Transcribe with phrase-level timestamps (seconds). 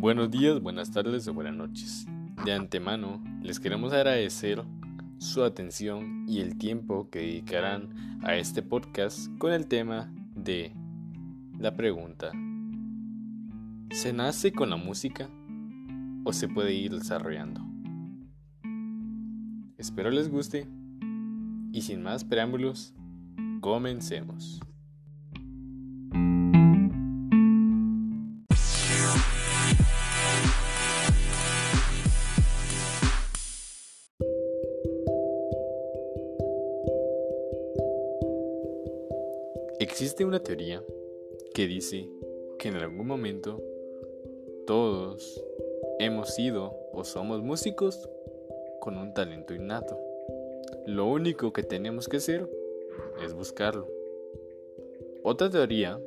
[0.00, 2.06] Buenos días, buenas tardes o buenas noches.
[2.46, 4.64] De antemano, les queremos agradecer
[5.18, 10.72] su atención y el tiempo que dedicarán a este podcast con el tema de
[11.58, 12.32] la pregunta.
[13.90, 15.28] ¿Se nace con la música
[16.24, 17.60] o se puede ir desarrollando?
[19.76, 20.66] Espero les guste
[21.72, 22.94] y sin más preámbulos,
[23.60, 24.62] comencemos.
[39.80, 40.84] Existe una teoría
[41.54, 42.06] que dice
[42.58, 43.62] que en algún momento
[44.66, 45.42] todos
[45.98, 48.06] hemos sido o somos músicos
[48.78, 49.98] con un talento innato.
[50.86, 52.46] Lo único que tenemos que hacer
[53.24, 53.88] es buscarlo.
[55.22, 55.98] Otra teoría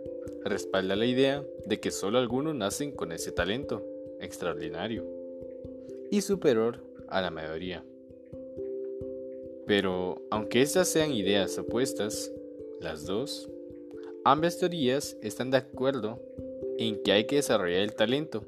[0.43, 3.83] respalda la idea de que solo algunos nacen con ese talento
[4.19, 5.03] extraordinario
[6.11, 7.83] y superior a la mayoría.
[9.65, 12.31] Pero aunque estas sean ideas opuestas,
[12.79, 13.49] las dos
[14.25, 16.17] Ambas teorías están de acuerdo
[16.77, 18.45] en que hay que desarrollar el talento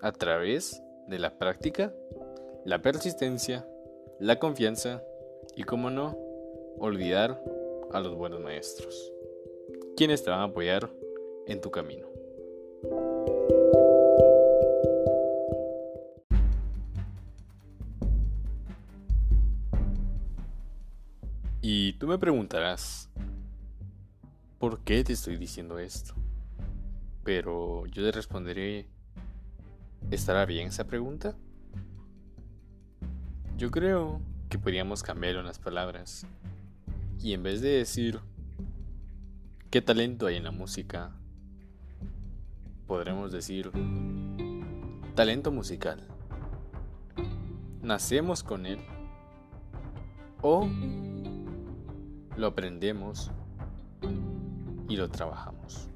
[0.00, 1.94] a través de la práctica,
[2.64, 3.64] la persistencia,
[4.18, 5.00] la confianza
[5.54, 6.18] y, como no,
[6.76, 7.40] olvidar
[7.92, 9.12] a los buenos maestros,
[9.96, 10.90] quienes te van a apoyar
[11.46, 12.08] en tu camino.
[21.60, 23.11] Y tú me preguntarás,
[24.62, 26.14] ¿por qué te estoy diciendo esto?
[27.24, 28.86] Pero yo te responderé,
[30.12, 31.34] ¿estará bien esa pregunta?
[33.58, 36.28] Yo creo que podríamos cambiar unas palabras
[37.18, 38.20] y en vez de decir
[39.68, 41.10] qué talento hay en la música,
[42.86, 43.72] podremos decir
[45.16, 46.06] talento musical.
[47.82, 48.78] ¿Nacemos con él?
[50.40, 50.68] ¿O
[52.36, 53.32] lo aprendemos
[54.92, 55.88] y lo trabajamos.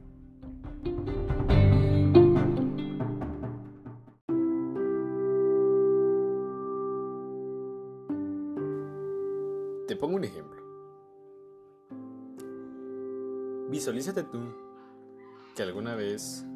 [9.86, 10.62] Te pongo un ejemplo.
[13.68, 14.38] Visualízate tú
[15.54, 16.46] que alguna vez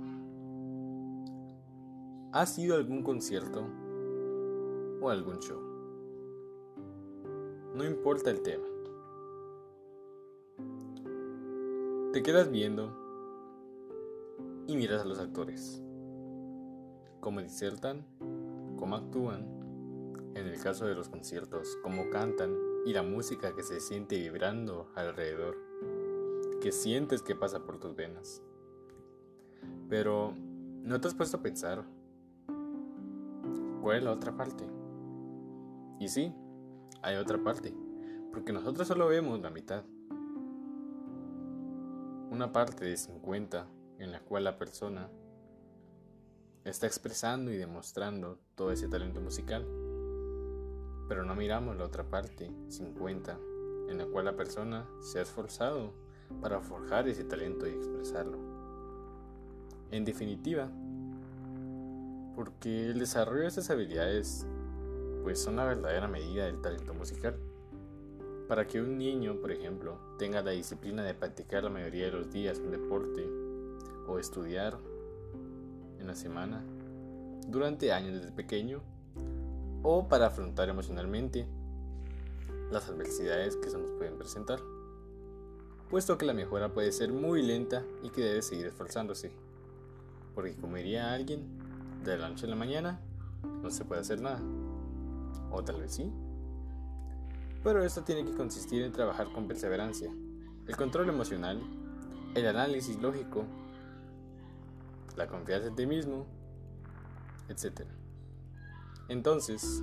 [2.33, 3.67] has ido a algún concierto
[5.03, 5.61] o algún show.
[7.75, 8.65] No importa el tema.
[12.13, 12.93] Te quedas viendo
[14.67, 15.81] y miras a los actores,
[17.21, 18.05] cómo disertan,
[18.77, 19.47] cómo actúan,
[20.35, 22.53] en el caso de los conciertos, cómo cantan
[22.85, 25.57] y la música que se siente vibrando alrededor,
[26.61, 28.43] que sientes que pasa por tus venas.
[29.89, 30.35] Pero,
[30.83, 31.85] ¿no te has puesto a pensar
[33.83, 34.65] cuál es la otra parte?
[36.01, 36.35] Y sí,
[37.03, 37.73] hay otra parte,
[38.33, 39.85] porque nosotros solo vemos la mitad
[42.41, 43.67] una parte de 50
[43.99, 45.11] en la cual la persona
[46.65, 49.67] está expresando y demostrando todo ese talento musical,
[51.07, 53.39] pero no miramos la otra parte, 50,
[53.91, 55.93] en la cual la persona se ha esforzado
[56.41, 58.39] para forjar ese talento y expresarlo.
[59.91, 60.71] En definitiva,
[62.35, 64.47] porque el desarrollo de esas habilidades
[65.25, 67.39] pues son la verdadera medida del talento musical.
[68.51, 72.33] Para que un niño, por ejemplo, tenga la disciplina de practicar la mayoría de los
[72.33, 73.25] días un deporte
[74.09, 74.77] o estudiar
[76.01, 76.61] en la semana
[77.47, 78.83] durante años desde pequeño
[79.85, 81.47] o para afrontar emocionalmente
[82.73, 84.59] las adversidades que se nos pueden presentar,
[85.89, 89.31] puesto que la mejora puede ser muy lenta y que debe seguir esforzándose,
[90.35, 91.47] porque como diría alguien,
[92.03, 93.01] de la noche a la mañana
[93.63, 94.43] no se puede hacer nada,
[95.53, 96.13] o tal vez sí,
[97.63, 100.11] pero esto tiene que consistir en trabajar con perseverancia,
[100.67, 101.61] el control emocional,
[102.35, 103.45] el análisis lógico,
[105.17, 106.27] la confianza en ti mismo,
[107.49, 107.83] etc.
[109.09, 109.83] Entonces,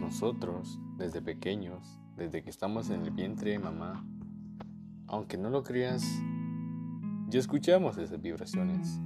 [0.00, 4.04] nosotros, desde pequeños, desde que estamos en el vientre de mamá,
[5.08, 6.04] aunque no lo creas,
[7.28, 9.00] ya escuchamos esas vibraciones,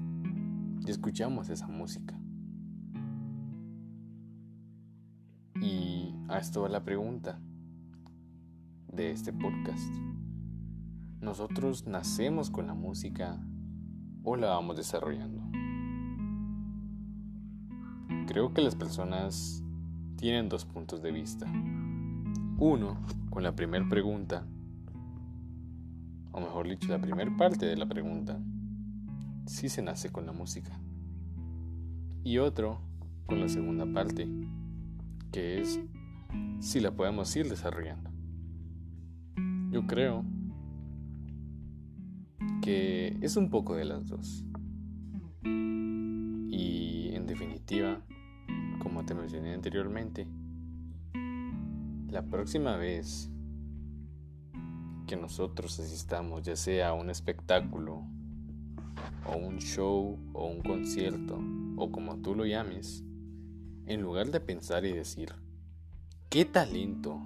[0.81, 2.19] ya escuchamos esa música.
[5.60, 7.40] Y a esto va la pregunta
[8.88, 9.94] de este podcast.
[11.20, 13.40] ¿Nosotros nacemos con la música
[14.25, 15.40] o la vamos desarrollando?
[18.26, 19.62] Creo que las personas
[20.16, 21.46] tienen dos puntos de vista.
[22.58, 22.99] Uno,
[23.31, 24.46] con la primera pregunta,
[26.32, 28.40] o mejor dicho, la primera parte de la pregunta,
[29.46, 30.81] si se nace con la música.
[32.25, 32.81] Y otro,
[33.26, 34.29] con la segunda parte,
[35.31, 35.81] que es
[36.61, 38.11] si la podemos ir desarrollando.
[39.70, 40.25] Yo creo
[42.62, 44.44] que es un poco de las dos.
[45.44, 48.00] Y en definitiva,
[48.81, 50.26] como te mencioné anteriormente,
[52.08, 53.31] la próxima vez
[55.12, 58.03] que nosotros asistamos, ya sea a un espectáculo,
[59.26, 61.38] o un show, o un concierto,
[61.76, 63.05] o como tú lo llames,
[63.85, 65.35] en lugar de pensar y decir,
[66.31, 67.20] ¡qué talento!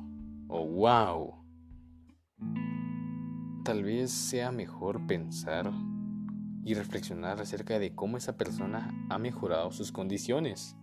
[0.49, 1.35] o ¡wow!
[3.63, 5.71] Tal vez sea mejor pensar
[6.65, 10.77] y reflexionar acerca de cómo esa persona ha mejorado sus condiciones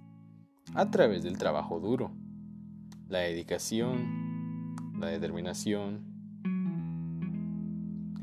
[0.73, 2.15] a través del trabajo duro,
[3.09, 6.12] la dedicación, la determinación,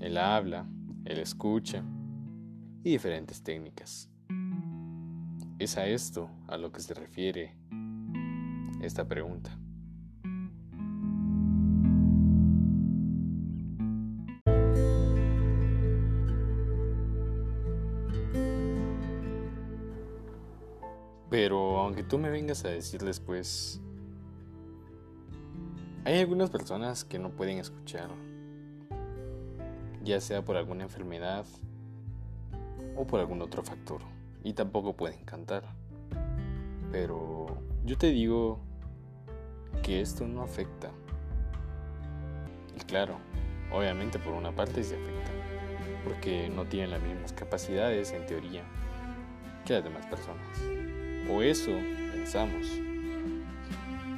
[0.00, 0.66] el habla,
[1.04, 1.84] el escucha
[2.82, 4.08] y diferentes técnicas.
[5.58, 7.54] Es a esto a lo que se refiere
[8.80, 9.56] esta pregunta.
[21.28, 23.80] Pero aunque tú me vengas a decirles, pues,
[26.04, 28.10] hay algunas personas que no pueden escuchar,
[30.02, 31.46] ya sea por alguna enfermedad
[32.96, 34.00] o por algún otro factor,
[34.42, 35.64] y tampoco pueden cantar.
[36.90, 37.46] Pero
[37.84, 38.60] yo te digo
[39.82, 40.90] que esto no afecta.
[42.76, 43.16] Y claro,
[43.72, 45.30] obviamente por una parte sí afecta,
[46.04, 48.64] porque no tienen las mismas capacidades en teoría
[49.64, 50.46] que las demás personas.
[51.30, 51.70] O eso
[52.12, 52.66] pensamos.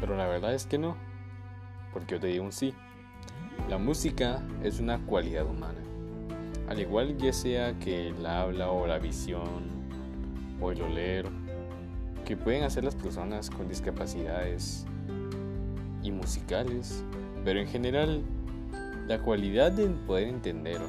[0.00, 0.96] Pero la verdad es que no.
[1.92, 2.74] Porque yo te digo un sí.
[3.68, 5.78] La música es una cualidad humana.
[6.68, 9.70] Al igual ya sea que el habla o la visión
[10.60, 11.26] o el oler,
[12.24, 14.86] que pueden hacer las personas con discapacidades
[16.02, 17.04] y musicales,
[17.44, 18.22] pero en general
[19.08, 20.80] la cualidad de poder entender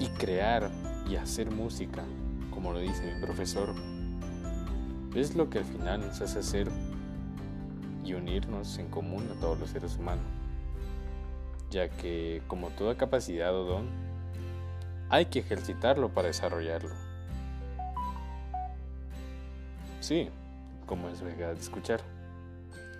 [0.00, 0.70] y crear
[1.08, 2.04] y hacer música,
[2.50, 3.74] como lo dice mi profesor,
[5.14, 6.68] es lo que al final nos hace hacer
[8.04, 10.24] y unirnos en común a todos los seres humanos,
[11.74, 13.88] ya que como toda capacidad o don,
[15.10, 16.94] hay que ejercitarlo para desarrollarlo.
[20.00, 20.30] Sí,
[20.86, 22.00] como es verdad escuchar.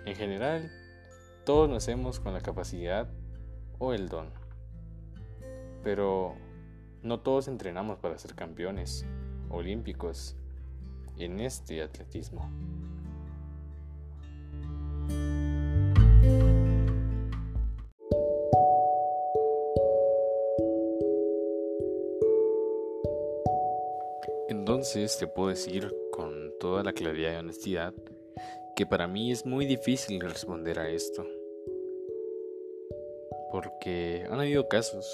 [0.05, 0.69] En general,
[1.45, 3.07] todos nacemos con la capacidad
[3.79, 4.29] o el don,
[5.81, 6.35] pero
[7.01, 9.05] no todos entrenamos para ser campeones
[9.49, 10.35] olímpicos
[11.17, 12.49] en este atletismo.
[24.95, 27.93] Entonces te puedo decir con toda la claridad y honestidad
[28.77, 31.27] que para mí es muy difícil responder a esto.
[33.51, 35.05] Porque han habido casos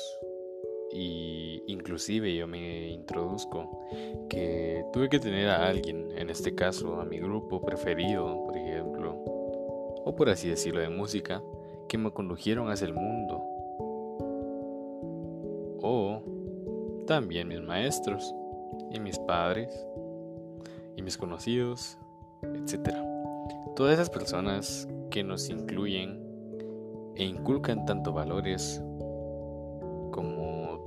[0.92, 3.88] y inclusive yo me introduzco
[4.30, 9.16] que tuve que tener a alguien, en este caso a mi grupo preferido, por ejemplo,
[9.16, 11.42] o por así decirlo de música,
[11.90, 13.42] que me condujeron hacia el mundo.
[15.82, 16.22] O
[17.08, 18.36] también mis maestros
[18.92, 19.70] y mis padres
[20.96, 21.98] y mis conocidos,
[22.44, 22.96] etc.
[23.76, 26.20] Todas esas personas que nos incluyen
[27.16, 28.82] e inculcan tanto valores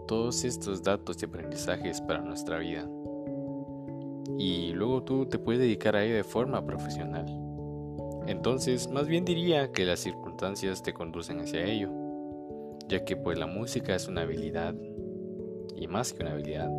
[0.07, 2.89] todos estos datos y aprendizajes para nuestra vida.
[4.39, 7.27] Y luego tú te puedes dedicar a ello de forma profesional.
[8.27, 11.91] Entonces, más bien diría que las circunstancias te conducen hacia ello,
[12.89, 14.75] ya que pues la música es una habilidad,
[15.77, 16.71] y más que una habilidad,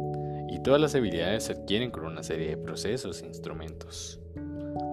[0.50, 4.20] y todas las habilidades se adquieren con una serie de procesos e instrumentos.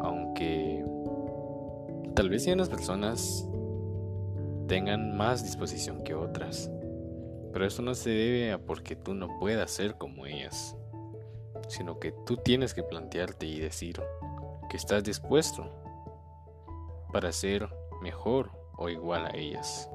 [0.00, 0.84] Aunque
[2.14, 3.46] tal vez unas personas
[4.66, 6.70] tengan más disposición que otras.
[7.52, 10.76] Pero eso no se debe a porque tú no puedas ser como ellas,
[11.68, 14.00] sino que tú tienes que plantearte y decir
[14.70, 15.70] que estás dispuesto
[17.12, 17.68] para ser
[18.00, 19.90] mejor o igual a ellas.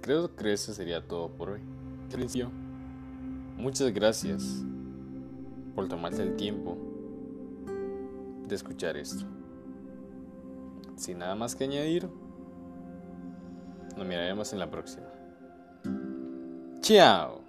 [0.00, 1.60] Creo que eso sería todo por hoy.
[3.58, 4.64] Muchas gracias
[5.74, 6.78] por tomarse el tiempo
[8.48, 9.26] de escuchar esto.
[10.96, 12.08] Sin nada más que añadir,
[13.96, 15.06] nos miraremos en la próxima.
[16.80, 17.39] Chao.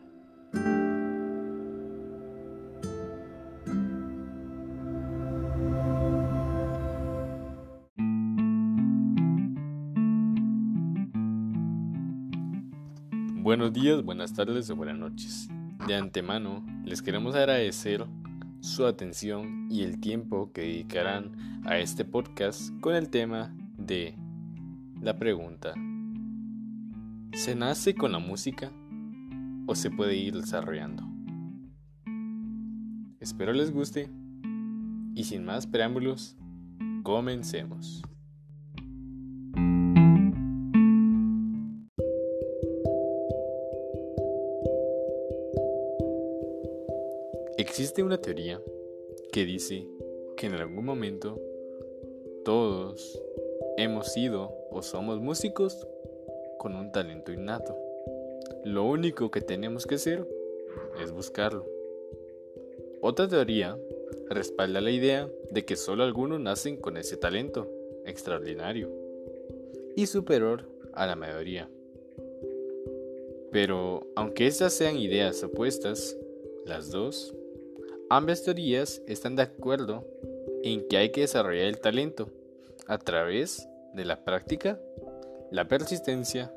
[13.43, 15.50] Buenos días, buenas tardes o buenas noches.
[15.88, 18.05] De antemano, les queremos agradecer
[18.60, 24.15] su atención y el tiempo que dedicarán a este podcast con el tema de
[25.01, 25.74] la pregunta,
[27.33, 28.71] ¿se nace con la música
[29.65, 31.03] o se puede ir desarrollando?
[33.19, 34.12] Espero les guste
[35.15, 36.38] y sin más preámbulos,
[37.01, 38.03] comencemos.
[47.72, 48.62] Existe una teoría
[49.32, 49.88] que dice
[50.36, 51.40] que en algún momento
[52.44, 53.24] todos
[53.78, 55.88] hemos sido o somos músicos
[56.60, 57.74] con un talento innato.
[58.66, 60.28] Lo único que tenemos que hacer
[61.01, 61.66] es buscarlo.
[63.00, 63.80] Otra teoría
[64.30, 67.72] respalda la idea de que solo algunos nacen con ese talento
[68.06, 68.92] extraordinario
[69.96, 71.70] y superior a la mayoría.
[73.50, 76.18] Pero aunque estas sean ideas opuestas,
[76.66, 77.34] las dos
[78.13, 80.06] Ambas teorías están de acuerdo
[80.63, 82.27] en que hay que desarrollar el talento
[82.86, 84.77] a través de la práctica,
[85.50, 86.53] la persistencia,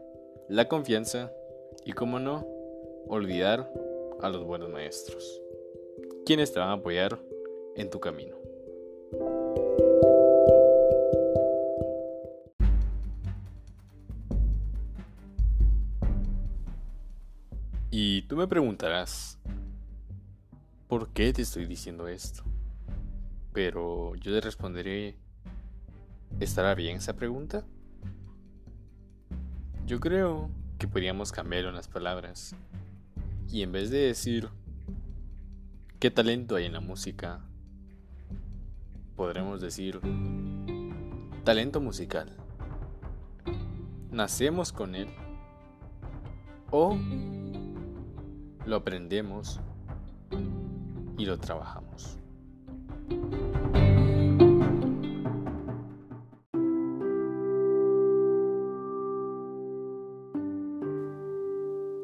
[0.49, 1.31] la confianza
[1.85, 2.45] y, como no,
[3.07, 3.73] olvidar
[4.21, 5.41] a los buenos maestros,
[6.27, 7.21] quienes te van a apoyar
[7.77, 8.35] en tu camino.
[17.93, 19.39] Y tú me preguntarás,
[20.95, 22.45] ¿por qué te estoy diciendo esto?
[23.53, 25.17] Pero yo te responderé,
[26.39, 27.65] ¿estará bien esa pregunta?
[29.89, 32.55] Yo creo que podríamos cambiar unas palabras
[33.51, 34.51] y en vez de decir
[35.99, 37.41] qué talento hay en la música,
[39.17, 39.99] podremos decir
[41.43, 42.31] talento musical.
[44.13, 45.09] ¿Nacemos con él?
[46.71, 46.97] ¿O
[48.65, 49.59] lo aprendemos
[51.17, 52.19] y lo trabajamos.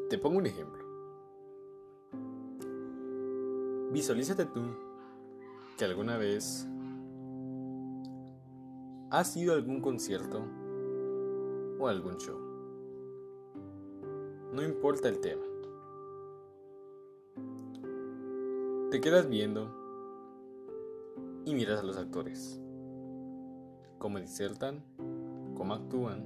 [0.09, 0.81] Te pongo un ejemplo.
[3.91, 4.61] Visualízate tú
[5.77, 6.67] que alguna vez
[9.09, 10.43] has ido a algún concierto
[11.79, 12.39] o algún show.
[14.53, 15.50] No importa el tema.
[18.91, 19.73] Te quedas viendo
[21.45, 22.59] y miras a los actores,
[23.99, 24.83] cómo disertan,
[25.55, 26.25] cómo actúan,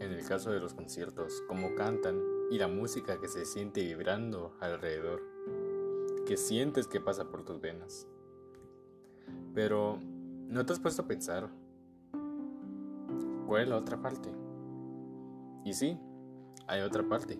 [0.00, 2.20] en el caso de los conciertos, cómo cantan
[2.50, 5.22] y la música que se siente vibrando alrededor,
[6.26, 8.08] que sientes que pasa por tus venas.
[9.54, 10.00] Pero,
[10.48, 11.48] ¿no te has puesto a pensar
[13.46, 14.34] cuál es la otra parte?
[15.64, 15.96] Y sí,
[16.66, 17.38] hay otra parte,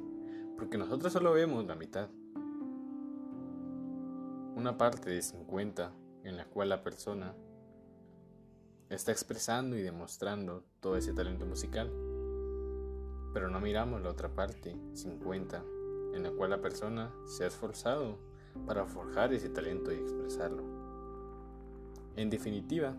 [0.56, 2.08] porque nosotros solo vemos la mitad
[4.58, 5.92] una parte de 50
[6.24, 7.32] en la cual la persona
[8.90, 11.88] está expresando y demostrando todo ese talento musical.
[13.32, 15.62] Pero no miramos la otra parte, 50,
[16.12, 18.18] en la cual la persona se ha esforzado
[18.66, 20.64] para forjar ese talento y expresarlo.
[22.16, 22.96] En definitiva,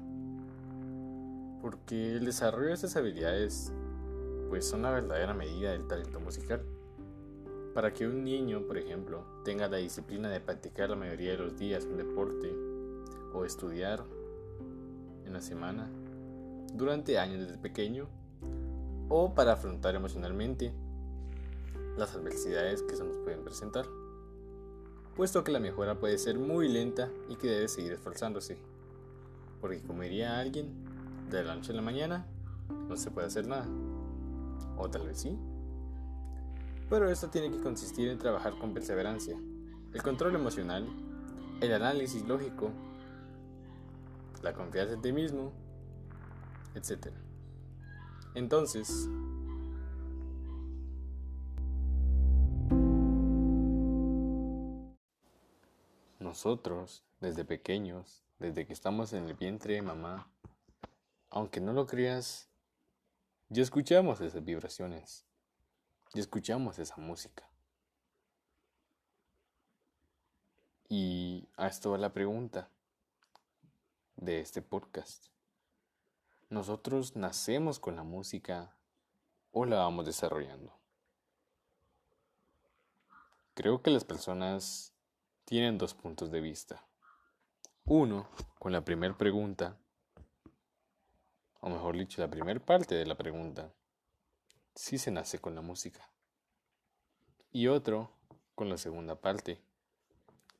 [1.62, 3.74] porque el desarrollo de estas habilidades
[4.48, 6.64] pues son la verdadera medida del talento musical.
[7.74, 11.58] Para que un niño, por ejemplo, tenga la disciplina de practicar la mayoría de los
[11.58, 12.52] días un deporte
[13.34, 14.04] o estudiar
[15.26, 15.90] en la semana
[16.74, 18.08] durante años desde pequeño
[19.10, 20.72] o para afrontar emocionalmente
[21.98, 23.86] las adversidades que se nos pueden presentar,
[25.16, 28.58] puesto que la mejora puede ser muy lenta y que debe seguir esforzándose,
[29.60, 30.72] porque como diría alguien,
[31.30, 32.26] de la noche a la mañana
[32.88, 33.68] no se puede hacer nada,
[34.78, 35.38] o tal vez sí,
[36.90, 39.38] pero esto tiene que consistir en trabajar con perseverancia,
[39.94, 40.88] el control emocional,
[41.62, 42.72] el análisis lógico,
[44.42, 45.54] la confianza en ti mismo,
[46.74, 47.14] etc.
[48.34, 49.08] Entonces,
[56.20, 60.32] nosotros, desde pequeños, desde que estamos en el vientre de mamá,
[61.30, 62.50] aunque no lo creas,
[63.50, 65.29] ya escuchamos esas vibraciones
[66.14, 67.50] y escuchamos esa música.
[70.88, 72.70] Y a esto va la pregunta
[74.16, 75.28] de este podcast.
[76.50, 78.76] ¿Nosotros nacemos con la música
[79.52, 80.74] o la vamos desarrollando?
[83.54, 84.96] Creo que las personas
[85.46, 86.88] tienen dos puntos de vista.
[87.86, 89.78] Uno, con la primera pregunta,
[91.60, 93.74] o mejor dicho, la primera parte de la pregunta,
[94.80, 96.10] si se nace con la música.
[97.52, 98.16] Y otro,
[98.56, 99.62] con la segunda parte,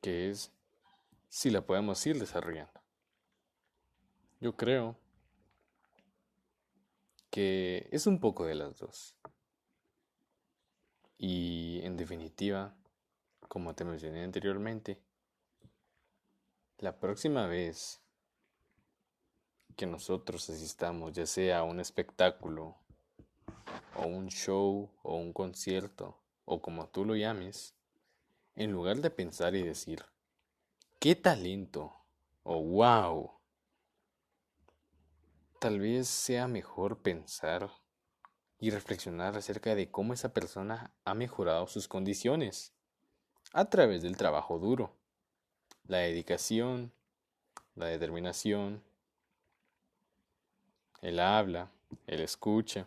[0.02, 0.52] que es
[1.30, 2.82] si la podemos ir desarrollando.
[4.38, 4.98] Yo creo
[7.30, 9.16] que es un poco de las dos.
[11.16, 12.74] Y en definitiva,
[13.48, 15.00] como te mencioné anteriormente,
[16.76, 18.02] la próxima vez
[19.76, 22.76] que nosotros asistamos, ya sea a un espectáculo,
[23.96, 27.74] o un show, o un concierto, o como tú lo llames,
[28.54, 30.04] en lugar de pensar y decir,
[30.98, 31.94] ¡qué talento!
[32.42, 33.32] o ¡wow!
[35.58, 37.70] Tal vez sea mejor pensar
[38.58, 42.72] y reflexionar acerca de cómo esa persona ha mejorado sus condiciones
[43.52, 44.96] a través del trabajo duro,
[45.86, 46.92] la dedicación,
[47.74, 48.82] la determinación,
[51.02, 51.70] el habla,
[52.06, 52.86] el escucha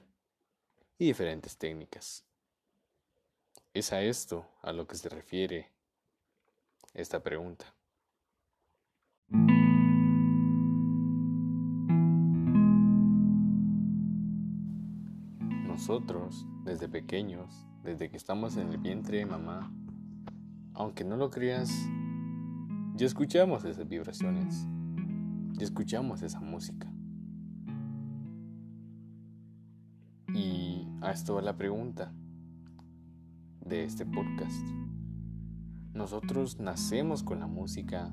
[0.97, 2.25] y diferentes técnicas.
[3.73, 5.71] Es a esto a lo que se refiere
[6.93, 7.73] esta pregunta.
[15.65, 19.73] Nosotros, desde pequeños, desde que estamos en el vientre de mamá,
[20.75, 21.71] aunque no lo creas,
[22.95, 24.67] ya escuchamos esas vibraciones,
[25.53, 26.92] ya escuchamos esa música.
[31.11, 32.13] Esto va la pregunta
[33.59, 34.65] de este podcast.
[35.93, 38.11] ¿Nosotros nacemos con la música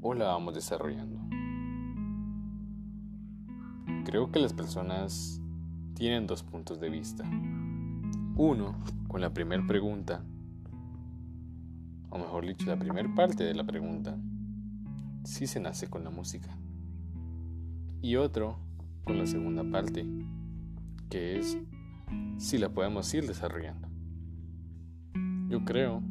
[0.00, 1.20] o la vamos desarrollando?
[4.04, 5.40] Creo que las personas
[5.94, 7.24] tienen dos puntos de vista.
[8.36, 8.74] Uno,
[9.06, 10.24] con la primera pregunta,
[12.08, 14.18] o mejor dicho, la primera parte de la pregunta,
[15.24, 16.56] si se nace con la música.
[18.00, 18.58] Y otro,
[19.04, 20.06] con la segunda parte,
[21.10, 21.58] que es
[22.36, 23.88] si la podemos ir desarrollando.
[25.48, 26.02] Yo creo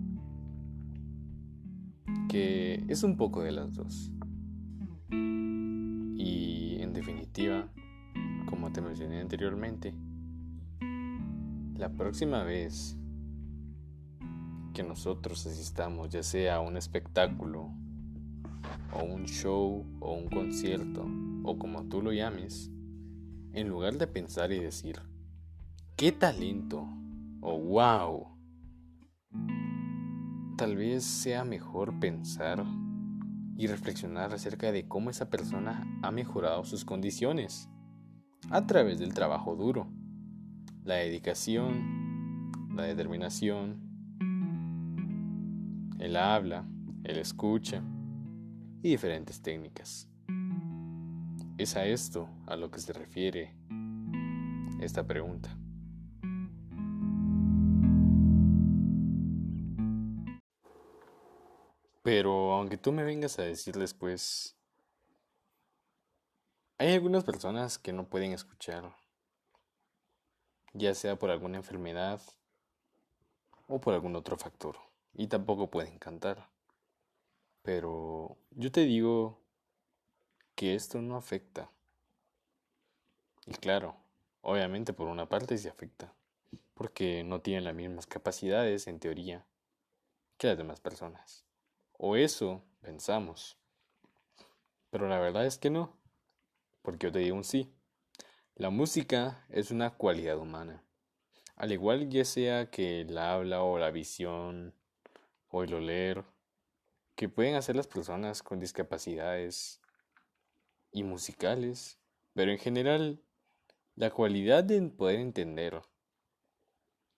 [2.30, 4.12] que es un poco de las dos.
[5.10, 7.70] Y en definitiva,
[8.50, 9.94] como te mencioné anteriormente,
[11.76, 12.98] la próxima vez
[14.74, 17.72] que nosotros asistamos, ya sea a un espectáculo,
[18.94, 21.06] o un show, o un concierto,
[21.44, 22.72] o como tú lo llames,
[23.54, 25.00] en lugar de pensar y decir,
[25.98, 26.88] ¡qué talento!
[27.42, 28.28] o ¡wow!
[30.56, 32.64] Tal vez sea mejor pensar
[33.58, 37.68] y reflexionar acerca de cómo esa persona ha mejorado sus condiciones
[38.52, 39.88] a través del trabajo duro,
[40.84, 43.82] la dedicación, la determinación,
[45.98, 46.68] el habla,
[47.06, 47.82] el escucha
[48.84, 50.08] y diferentes técnicas.
[51.58, 53.56] Es a esto a lo que se refiere
[54.80, 55.57] esta pregunta.
[62.08, 64.56] Pero aunque tú me vengas a decir después,
[66.78, 68.96] hay algunas personas que no pueden escuchar,
[70.72, 72.22] ya sea por alguna enfermedad
[73.68, 74.78] o por algún otro factor
[75.16, 76.48] y tampoco pueden cantar.
[77.62, 79.42] Pero yo te digo
[80.56, 81.70] que esto no afecta.
[83.46, 83.98] Y claro,
[84.40, 86.14] obviamente por una parte sí afecta,
[86.74, 89.46] porque no tienen las mismas capacidades en teoría
[90.38, 91.47] que las demás personas.
[91.98, 93.58] O eso pensamos.
[94.90, 95.98] Pero la verdad es que no,
[96.82, 97.74] porque yo te digo un sí.
[98.56, 100.84] La música es una cualidad humana.
[101.56, 104.74] Al igual ya sea que el habla o la visión
[105.50, 106.24] o el oler,
[107.16, 109.82] que pueden hacer las personas con discapacidades
[110.92, 112.00] y musicales,
[112.34, 113.20] pero en general
[113.96, 115.82] la cualidad de poder entender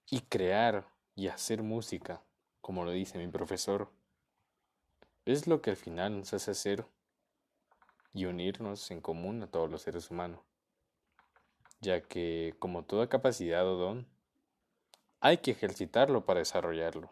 [0.09, 2.23] y crear y hacer música,
[2.61, 3.91] como lo dice mi profesor,
[5.31, 6.85] es lo que al final nos hace hacer
[8.13, 10.41] y unirnos en común a todos los seres humanos,
[11.81, 14.07] ya que como toda capacidad o don,
[15.19, 17.11] hay que ejercitarlo para desarrollarlo.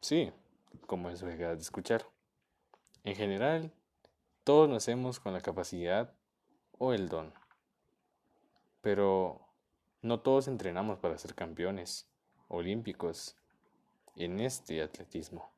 [0.00, 0.32] Sí,
[0.86, 2.06] como eso de escuchar.
[3.04, 3.72] En general,
[4.44, 6.14] todos nacemos con la capacidad
[6.78, 7.34] o el don.
[8.80, 9.40] Pero
[10.02, 12.08] no todos entrenamos para ser campeones
[12.48, 13.36] olímpicos
[14.18, 15.48] en este atletismo.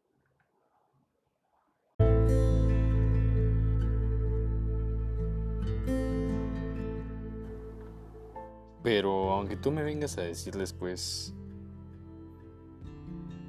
[8.82, 11.34] Pero aunque tú me vengas a decir después,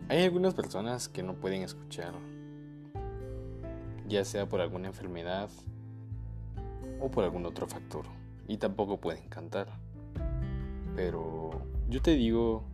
[0.10, 2.14] hay algunas personas que no pueden escuchar,
[4.08, 5.50] ya sea por alguna enfermedad
[7.00, 8.06] o por algún otro factor,
[8.48, 9.68] y tampoco pueden cantar.
[10.96, 11.52] Pero
[11.88, 12.66] yo te digo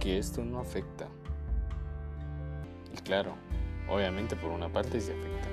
[0.00, 1.08] que esto no afecta.
[2.92, 3.34] Y claro,
[3.88, 5.48] obviamente por una parte sí afecta,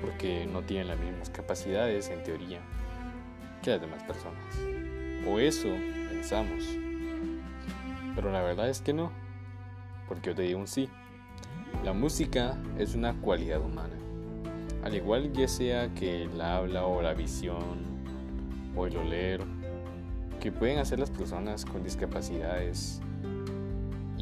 [0.00, 2.60] porque no tienen las mismas capacidades en teoría
[3.62, 4.44] que las demás personas.
[5.26, 5.68] O eso
[6.10, 6.64] pensamos.
[8.14, 9.10] Pero la verdad es que no,
[10.08, 10.88] porque yo te digo un sí.
[11.82, 13.94] La música es una cualidad humana.
[14.84, 17.82] Al igual ya sea que el habla o la visión
[18.76, 19.42] o el oler,
[20.40, 23.00] que pueden hacer las personas con discapacidades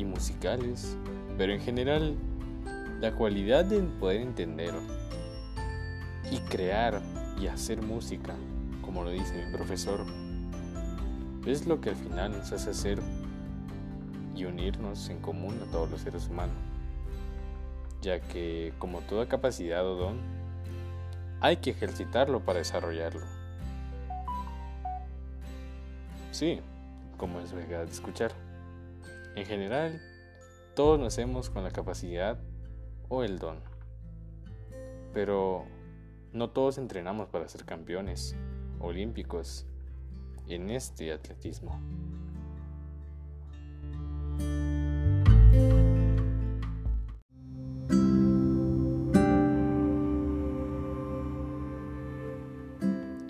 [0.02, 0.96] y musicales,
[1.38, 2.16] pero en general
[3.00, 4.74] la cualidad de poder entender
[6.30, 7.00] y crear
[7.40, 8.34] y hacer música,
[8.82, 10.04] como lo dice mi profesor,
[11.46, 13.00] es lo que al final nos hace ser
[14.36, 16.56] y unirnos en común a todos los seres humanos,
[18.00, 20.20] ya que como toda capacidad o don,
[21.40, 23.26] hay que ejercitarlo para desarrollarlo.
[26.30, 26.60] Sí,
[27.16, 28.32] como es verdad escuchar.
[29.34, 30.00] En general,
[30.74, 32.38] todos nacemos con la capacidad
[33.08, 33.60] o el don,
[35.14, 35.64] pero
[36.32, 38.36] no todos entrenamos para ser campeones
[38.78, 39.66] olímpicos
[40.48, 41.80] en este atletismo.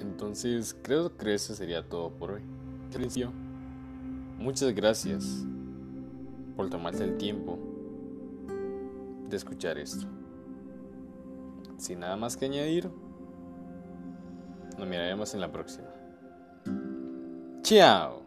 [0.01, 2.43] Entonces, creo que eso sería todo por hoy.
[4.39, 5.47] Muchas gracias
[6.57, 7.59] por tomarse el tiempo
[9.29, 10.07] de escuchar esto.
[11.79, 12.91] Sin nada más que añadir,
[14.79, 15.89] nos miraremos en la próxima.
[17.63, 18.22] Chao.